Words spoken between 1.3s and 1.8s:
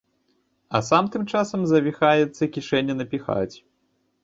часам